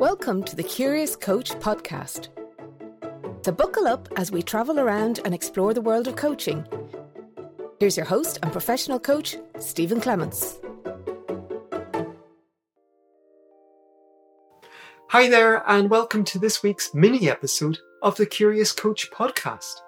[0.00, 2.28] Welcome to the Curious Coach podcast.
[3.44, 6.64] So, buckle up as we travel around and explore the world of coaching.
[7.78, 10.58] Here's your host and professional coach, Stephen Clements.
[15.08, 19.82] Hi there, and welcome to this week's mini episode of the Curious Coach podcast.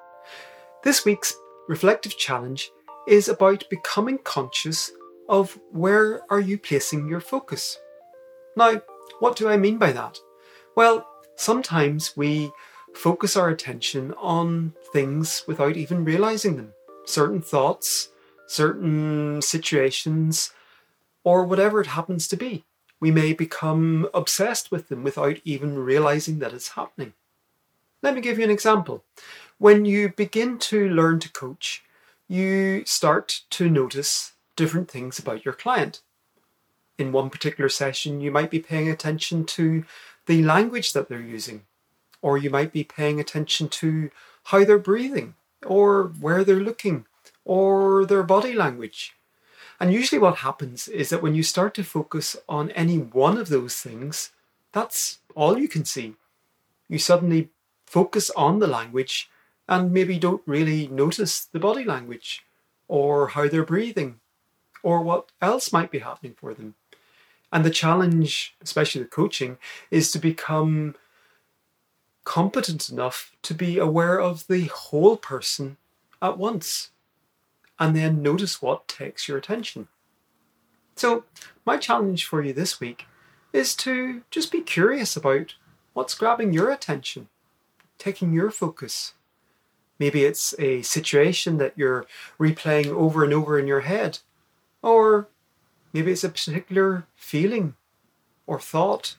[0.85, 1.35] This week's
[1.69, 2.71] reflective challenge
[3.09, 4.91] is about becoming conscious
[5.31, 7.79] of where are you placing your focus.
[8.59, 8.83] Now,
[9.21, 10.19] what do I mean by that?
[10.75, 11.07] Well,
[11.37, 12.51] sometimes we
[12.95, 16.73] focus our attention on things without even realizing them.
[17.07, 18.09] Certain thoughts,
[18.47, 20.53] certain situations,
[21.25, 22.65] or whatever it happens to be.
[23.01, 27.15] We may become obsessed with them without even realizing that it's happening.
[28.03, 29.05] Let me give you an example.
[29.59, 31.85] When you begin to learn to coach,
[32.29, 36.01] you start to notice different things about your client
[36.99, 39.85] in one particular session, you might be paying attention to
[40.27, 41.63] the language that they're using,
[42.21, 44.11] or you might be paying attention to
[44.45, 45.35] how they're breathing,
[45.67, 47.07] or where they're looking,
[47.45, 49.15] or their body language.
[49.81, 53.49] And usually, what happens is that when you start to focus on any one of
[53.49, 54.31] those things,
[54.73, 56.15] that's all you can see.
[56.89, 57.51] You suddenly
[57.87, 59.29] focus on the language
[59.69, 62.45] and maybe don't really notice the body language,
[62.87, 64.21] or how they're breathing,
[64.83, 66.75] or what else might be happening for them.
[67.53, 69.59] And the challenge, especially the coaching,
[69.91, 70.95] is to become
[72.25, 75.77] competent enough to be aware of the whole person
[76.21, 76.91] at once
[77.79, 79.89] and then notice what takes your attention.
[80.95, 81.25] So,
[81.67, 83.07] my challenge for you this week
[83.53, 85.55] is to just be curious about
[85.93, 87.29] what's grabbing your attention,
[87.99, 89.15] taking your focus.
[89.99, 92.07] Maybe it's a situation that you're
[92.39, 94.21] replaying over and over in your head,
[94.83, 95.29] or
[95.93, 97.75] Maybe it's a particular feeling
[98.47, 99.17] or thought.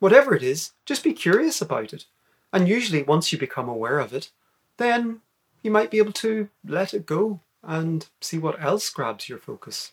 [0.00, 2.06] Whatever it is, just be curious about it.
[2.52, 4.30] And usually, once you become aware of it,
[4.76, 5.20] then
[5.62, 9.92] you might be able to let it go and see what else grabs your focus.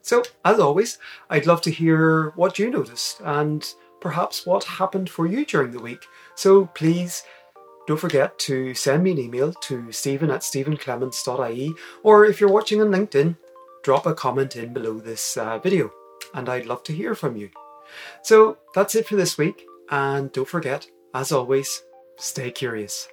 [0.00, 0.98] So, as always,
[1.28, 5.82] I'd love to hear what you noticed and perhaps what happened for you during the
[5.82, 6.06] week.
[6.34, 7.22] So, please
[7.86, 11.72] don't forget to send me an email to stephen at stephenclements.ie
[12.02, 13.36] or if you're watching on LinkedIn,
[13.82, 15.90] drop a comment in below this uh, video
[16.34, 17.50] and I'd love to hear from you.
[18.22, 21.82] So that's it for this week, and don't forget, as always,
[22.16, 23.08] stay curious.